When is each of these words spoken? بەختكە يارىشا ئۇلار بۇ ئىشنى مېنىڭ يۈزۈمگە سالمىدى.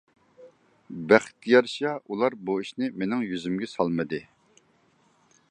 بەختكە 1.11 1.51
يارىشا 1.51 1.91
ئۇلار 2.07 2.37
بۇ 2.49 2.57
ئىشنى 2.63 2.91
مېنىڭ 3.03 3.23
يۈزۈمگە 3.27 3.71
سالمىدى. 3.77 4.23